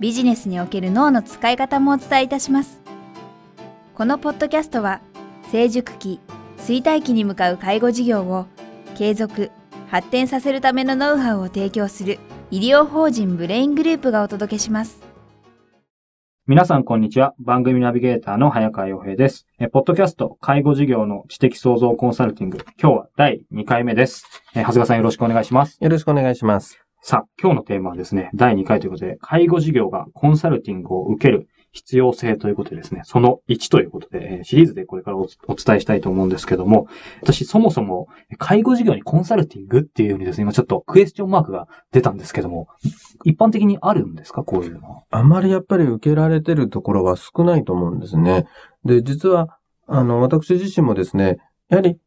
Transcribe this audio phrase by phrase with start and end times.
[0.00, 2.80] ビジネスにおける脳の使い方もお伝えいたします。
[3.94, 5.02] このポッドキャストは
[5.52, 6.20] 成熟期、
[6.56, 8.46] 衰退期に向かう介護事業を
[8.96, 9.50] 継続、
[9.88, 12.18] 発展させるためのノウハウを提供する
[12.50, 15.02] 医療法人ブレイングループがお届けします。
[16.46, 17.34] 皆さんこんにちは。
[17.38, 19.46] 番組ナビゲーターの早川洋平です。
[19.60, 22.58] え、ポッドキャスト、介護事業の知的創造コンサルティング。
[22.80, 24.24] 今日は第2回目です。
[24.54, 25.76] え、長谷川さんよろしくお願いします。
[25.78, 26.89] よろしくお願いします。
[27.02, 36.88] さあ、今日のテーマはですね、第2回ということで、介護事業がコンサルティングを受ける必要性ということでですね、その1ということで、シリーズでこれからお伝えしたいと思うんですけども、
[37.22, 42.68] 私そもそも介護事業にコンサルティングっていうようにですね、今ちょっとクエスチョンマークが出たんですけども、
[43.24, 44.44] 一般的にあるんですか？
[44.44, 45.04] こういうのは。
[45.10, 48.46] あまりやっぱり受けられてるところは少ないと思うんですね。
[48.84, 51.38] で、実は、あの、私自身もですね、
[51.70, 51.98] やはり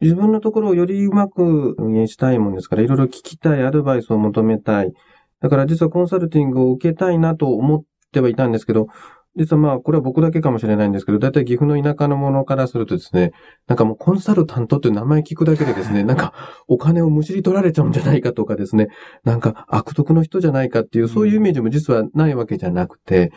[0.00, 4.92] 自分のところをよりうまく運営したいもんですから、いろいろ聞きたい、アドバイスを求めたい。
[5.40, 8.88] だから実はコンサルティングを受けたいなと思ってはいたんですけど、
[9.36, 13.30] 実はまあ、これは僕だけかもしれないんですけど、だいたい岐阜の田舎のものからするとですね、
[13.68, 16.34] なんかもうコンサルタントっていう名前聞くだけでですね、なんか
[16.66, 18.88] お金をむしり取られちゃうんじゃないかとかですね、
[19.22, 23.30] なんか悪徳の人じゃないかっていう、そういうイメージも実はないわけじゃなくて、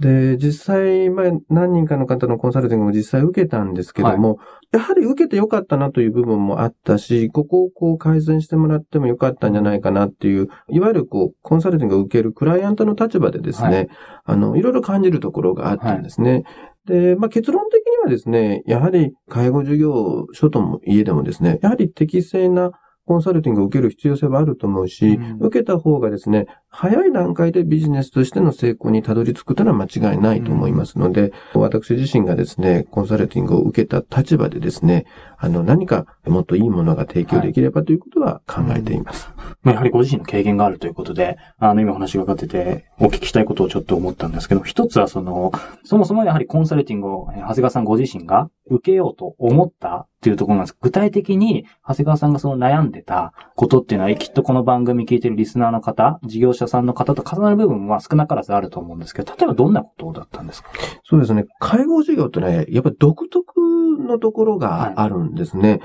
[0.00, 13.88] で、実際、まあ、何人かの方のコンサルティングも実際受けたんですけども、はい、やはり受けてよかったなという部分もあったし、ここをこう改善してもらってもよかったんじゃないかなっていう、いわゆるこう、コンサルティングを受けるクライアントの立場でですね、はい、
[14.24, 16.32] あの、いろいろ感じるところがあったんですね。
[16.32, 16.44] はい、
[16.86, 22.70] で、まあ、結論的にはですね、やはり介護事業所とも家でもですね、やはり適正な
[23.06, 35.06] コンサルティングを受ける必要性はあると思うし、うん、受けた方がですね、早い段階でビジネスとしての成功にたどり着くというのは間違いないと思いますので、うん、私自身がですね、コンサルティングを受けた立場でですね、
[35.42, 39.32] あの、何かもっといいものが提供できればということは考えています。
[39.64, 45.50] はい、やはりご自身の経験があるということで、あの、今お話がかってて、お聞きしたいことをちょっと思ったんですけど、一つはその、
[45.82, 50.76] そもそもやはりコンサルティングを、長谷川さんご自身が受けようと思ったっていうところなんです。
[50.78, 60.68] 具体的に、長谷川さんがその悩んでたことっていうのは、きっとこの番組聞いてるリスナーの方、事業者さんの方と重なる部分は少なからずあると思うんですけど、例えばどんなことだったんですか？
[61.04, 61.46] そうですね。
[61.58, 63.60] 介護事業ってね、やっぱり独特
[63.98, 65.70] のところがあるんですね。
[65.70, 65.80] はい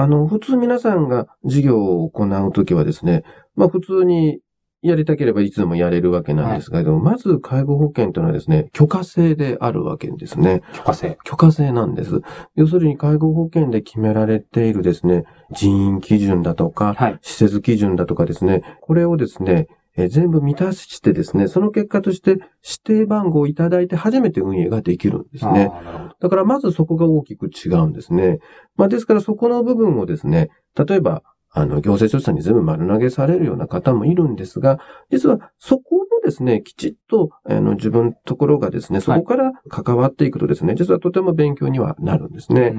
[0.00, 3.24] あの、普通皆さんが事業を行うときはですね、
[3.56, 4.38] まあ普通に
[4.80, 10.62] やりたければいつでもやれるわけなんですけど、はい、まず介護保険というのはですね、許可制であるわけですね。
[10.72, 12.20] 許可制許可制なんです。
[12.54, 19.66] 要するに介護保険で決められているですね、人員基準だとか、はい、施設基準だとかですね、これをですね、
[20.00, 25.72] え全部満たしてですね、その結果として指定番号をいただいて初めて運営ができるんですね。
[26.20, 28.38] だからまずそこが大きく違うんですね。
[28.76, 31.22] まあですからそこの部分をですね、例えば
[31.58, 34.78] あの、行政調査に全部丸投げされるような方もいるんですが、
[35.10, 42.76] 実はそこのですね、きちっと、あの、自分のところがですね、そこから関わっていくとですね、はい、実はとても勉強にはなるんですね。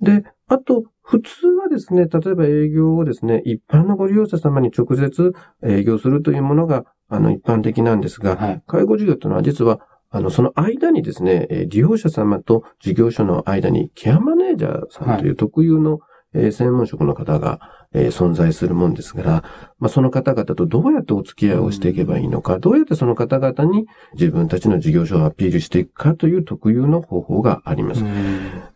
[0.00, 5.32] で、あと、普通はですね、例えば営業をですね、一般のご利用者様に直接
[5.64, 9.80] 営業するというものが、あの、一般的なんですが、はい、介護事業というのは実は、
[10.10, 15.98] あの、その間にですね、利用者様と事業所の間にケアマネージャーさんという特有の、
[16.34, 17.60] はい、専門職の方が
[17.94, 19.44] えー、存在するもんですから、
[19.78, 28.04] まあ、その方々とどうやってお付き合いをしていけばいいのか、どうやってその方々に自分たちの事業所をアピールしていくかという特有の方法があります。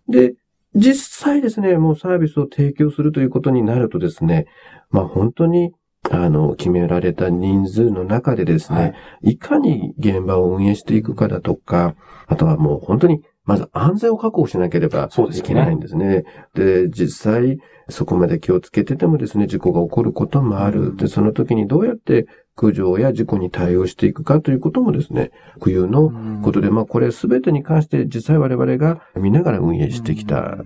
[0.09, 0.35] で、
[0.75, 0.95] 実
[1.25, 4.47] 際ですね、もうサービスを提供するということになるとですね、
[4.91, 5.73] まあ本当に
[6.11, 8.87] あの、決められた人数の中でですね、は
[9.23, 11.95] い、いかに現場を運営していくかだとか、
[12.27, 16.25] あとはもう本当に、まず安全を確保しなければいけないんですね。
[16.55, 20.97] で、ね、実際、そこまで気をつけててもですね、事故が起こることもある。
[20.97, 22.27] で、その時にどうやって
[22.57, 25.31] 苦情や事故に対応していくかということもですね、
[25.61, 26.13] 固有の
[26.43, 30.59] ことで、まあこれすべてに関して実際我々が見ながら運営してきた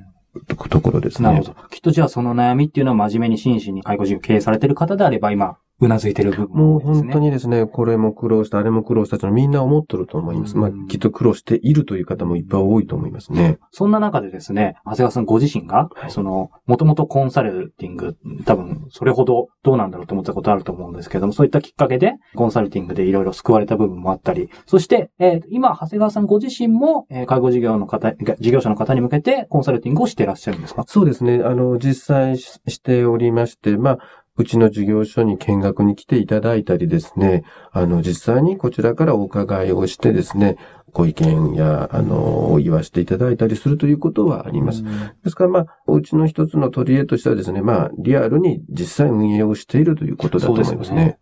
[0.49, 1.28] ところですね。
[1.28, 1.69] なるほど。
[1.69, 10.56] きっとじゃあその悩みっていうのは真面目に真摯に介護事業経営されてる方であれば今うなずいてる部分もう本当にですね、これも苦労した、あれも苦労したとみんな思ってると思います。
[10.56, 13.58] まあ、きっと苦労しているという方もいっぱい多いと思いますね。
[13.70, 30.84] そんな中でですね、長谷川さんご自身が、はい、その、もともとコンサルティング、多分、それほどどうなんだろうと思ったことあると思うんですけども、そういったきっかけで、コンサルティングでいろいろ救われた部分もあったり、そして、えー、今、長谷川さんご自身も、えー、介護事業の方、事業者の方に向けて、コンサルティングをしていらっしゃるんですか？
[30.86, 31.40] そうですね。
[31.44, 33.98] あの、実際しておりまして、まあ、
[34.40, 40.56] うちの事業所に見学に来ていただいたりですね、あの、実際にこちらからお伺いをしてですね、
[40.92, 44.82] ご意見や、あの、言わせていただいたりするということはあります。
[44.82, 51.19] ですから、まあ、おうちの一つの取り柄としてはですね、まあ、リアルに実際運営をしているということだと思いますね。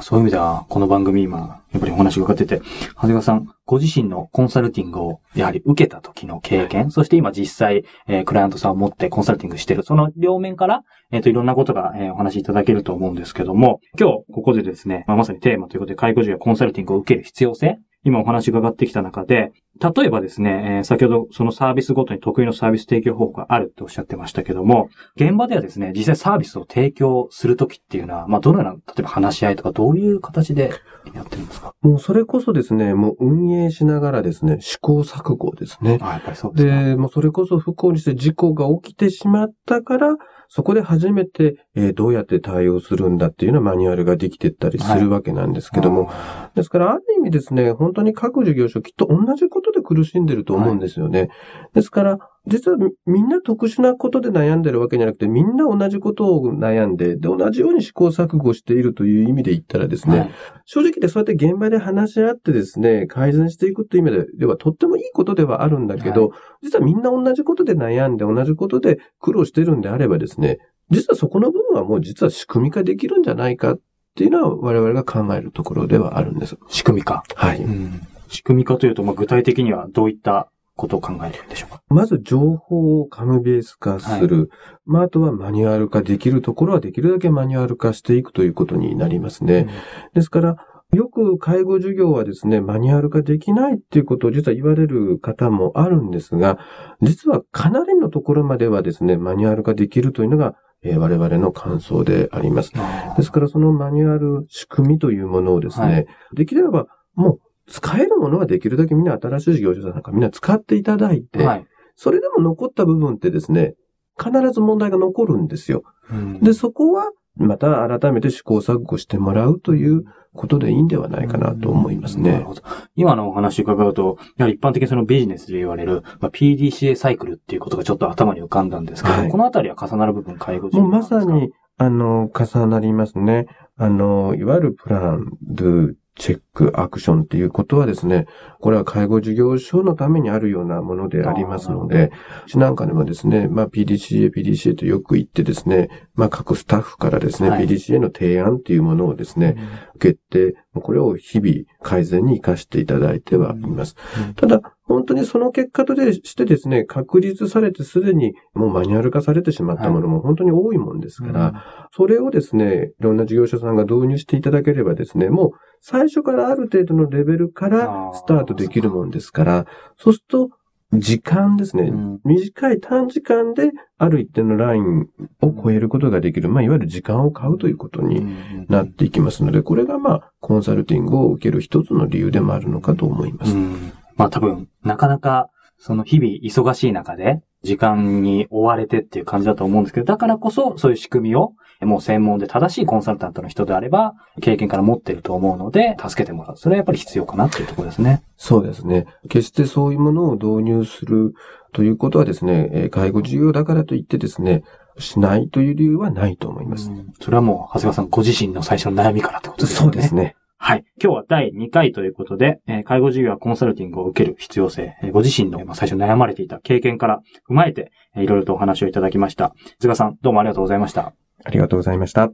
[0.00, 2.60] そういう意味では、この番組今、やっぱりお話が伺ってて、
[2.94, 10.82] 長谷川さん、ご自身のコンサルティングをやはり受けた時の経験、そして今実際、えー、クライアントさんを持ってコンサルティングしている、その両面から、
[11.12, 30.70] えっ、ー、と、いろんなことが、えー、お話しいただけると思うんですけども、今日ここでですね、まあ、まさにテーマということで、介護事業コンサルティングを受ける必要性、今お話伺ってきた中で、例えばですね、えー、先ほどそのサービスごとに得意のサービス提供方法があるっておっしゃってましたけども、現場ではですね、実際サービスを提供するときっていうのは、まあ、どのような、例えば話し合いとか、どういう形で
[31.12, 31.74] やってるんですか？
[31.80, 35.98] もうそれこそですね、もう運営しながらですね、試行錯誤ですね。
[36.00, 40.16] あ、やっぱりそうですで、もうそれこそ不幸にして事故が起きてしまったから、
[40.54, 51.18] そこで初めて、えー、どうやって対応するんだっていうようなマニュアルができてったりするわけなんですけども、はい、ですから、ある意味ですね、本当に各事業所きっと同じことで苦しんでると思うんですよね。
[51.18, 51.30] はい、
[51.74, 52.76] ですから、実は
[53.06, 60.30] みんな特殊なことで悩んでるわけじゃなくて、みんな同じことを悩んで、で、同じように試行錯誤しているという意味で言ったらですね、はい、
[60.66, 70.58] 正直でそうやって現場で話し合ってですね、改善していくという意味ではとってもいいことではあるんだけど、はい、実はみんな同じことで悩んで、同じことで苦労してるんであればですね、
[70.90, 73.80] 実はそこの部分はもう実は仕組み化できるんじゃないかっ
[74.16, 76.58] ていうのは我々が考えるところではあるんです。
[76.68, 77.62] 仕組み化はい。
[77.62, 81.82] うん、仕組み化というと、まあ、具体的にはどういったことを考えてるんでしょうか？
[81.88, 84.38] まず情報をカムベース化する。
[84.38, 84.48] はい、
[84.84, 89.58] まあ、あとはマニュアル化できるところはできるだけマニュアル化していくということになりますね。
[89.58, 89.68] うん、
[90.14, 90.56] ですから、
[90.92, 96.58] よく介護授業はですね、マニュアル化できないっていうことを実は言われる方もあるんですが、
[97.02, 100.54] 実はかなりのところまではですね、マニュアル化できるというのが
[100.86, 102.70] えー、我々の感想であります。
[103.16, 106.84] ですからそのマニュアル、仕組みというものをですね、はい、できれば
[107.14, 107.38] もう
[107.68, 111.66] 使えるものはできるだけみんな新しい事業者さんなんかみんな使っていただいて、はい、
[111.96, 113.74] それでも残った部分ってですね、
[114.18, 115.82] 必ず問題が残るんですよ。
[116.10, 122.32] うん、で、そこはまた改めて試行錯誤してもらうということでいいんではないかなと思いますね。
[122.32, 122.62] なるほど。
[122.94, 133.46] 今のお話伺うと、やはり一般的にそのビジネスで言われる、まあ、PDCA サイクルっていうことがちょっと頭に浮かんだんですけど、はい、このあたりは重なる部分、介護事もうまさに、あの、重なりますね。
[133.76, 138.26] あの、いわゆるプラン、ドゥ、チェック、アクションっていうことはですね、
[138.60, 142.12] これは介護事業所のためにあるようなものでありますので、
[142.46, 149.56] うちなんかでもですね、まあ PDCA、PDCA とよく言ってですね、まあ各スタッフからですね、はい、PDCA の提案っていうものをですね、
[149.96, 153.94] 受けて、これを日々改善に活かしていただいてはいます。
[154.34, 165.50] ただ、本当にその結果としてですね、確立されてすでにもうマニュアル化されてしまったものも本当に多いもんですから、はい、それをですね、いろんな事業者さんが導入していただければですね、もう
[165.80, 169.66] 最初からある程度のレベルからスタートできるもんですから、
[169.96, 170.50] そうすると
[171.00, 175.08] 時間ですね、うん、短い短時間である一定のライン
[175.40, 183.52] を超えることができる、まあ、いわゆる時間を買うということになっていきますので、これがまあ、コンサルティングを受ける一つの理由でもあるのかと思います。
[183.52, 183.92] うん。
[184.16, 196.56] まあ多分、なかなか、その日々忙しい中で、時間に追われてっていう感じだと思うんですけど、だからこそ、そういう仕組みを、もう専門で正しいコンサルタントの人であれば、経験から持ってると思うので、助けてもらう。
[196.56, 198.22] それはやっぱり必要かなっていうところですね。
[198.36, 199.06] そうですね。
[199.28, 201.34] 決してそういうものを導入する
[201.72, 204.62] ということはですね、介護事業だからといってですね、
[204.98, 206.90] しないという理由はないと思います。
[207.20, 209.80] それはもう、長谷川さんご自身の最初の悩みからってことですね。
[209.80, 210.36] そうですね。
[210.66, 210.84] はい。
[210.98, 219.54] 今日は第2回ということで、えー、介護事業やコンサルティングを受ける必要性、えー、ご自身の、まあ、最初悩まれていた経験から踏まえて、えー、いろいろとお話をいただきました。
[219.78, 221.12] 塚さん、どうもありがとうございました。
[221.44, 222.32] ありがとうございました。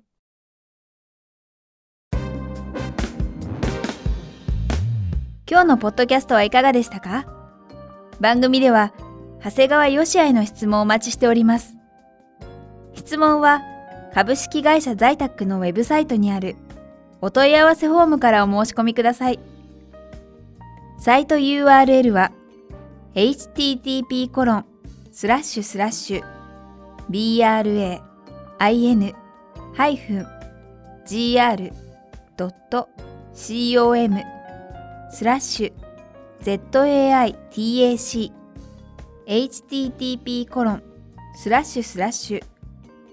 [5.50, 7.26] 今日のポッドキャストはいかがでしたか？
[8.20, 8.94] 番組では、
[9.42, 11.76] 長谷川よしあへの質問をお待ちしております。
[12.94, 13.60] 質問は、
[14.14, 16.54] 株式会社在宅のウェブサイトにある
[17.22, 19.38] お問い合わせフォームからお申し込みください。
[21.00, 22.30] サイト URL は
[23.14, 24.66] http コロン
[25.10, 26.22] スラッシュスラッシュ
[27.10, 28.00] bra
[28.70, 29.14] in
[31.06, 31.70] gr.com
[35.10, 35.72] スラッシュ
[36.42, 38.32] zaitac
[39.26, 40.82] http コロン
[41.34, 42.44] スラッシュスラッシュ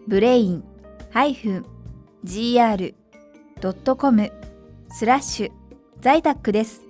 [0.08, 0.64] ブレイン
[1.14, 3.07] -gr.com
[3.60, 5.52] スラッシュ
[6.00, 6.82] 在宅です。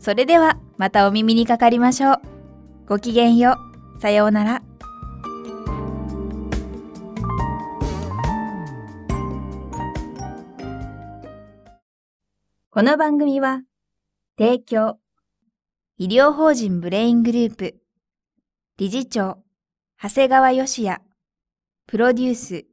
[0.00, 2.20] それではまたお耳にかかりましょう。
[2.86, 3.56] ごきげんよ
[3.96, 4.00] う。
[4.00, 4.62] さようなら。
[12.70, 13.62] この番組は、
[14.38, 14.98] 提供、
[15.96, 17.76] 医療法人ブレイングループ、
[18.76, 19.38] 理事長、
[20.00, 21.00] 長谷川義也、
[21.86, 22.66] プロデュース、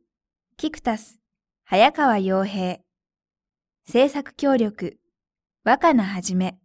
[0.57, 1.19] キクタス、
[1.67, 2.77] 早川洋平、
[3.87, 4.99] 制作協力、
[5.63, 6.59] 若菜はじめ、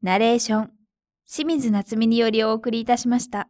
[0.00, 0.70] ナレーション、
[1.28, 3.48] 清水夏美によりお送りいたしました。